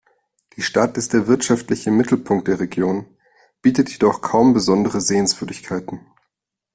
[0.57, 3.05] Die Stadt ist der wirtschaftliche Mittelpunkt der Region,
[3.61, 6.07] bietet jedoch kaum besondere Sehenswürdigkeiten.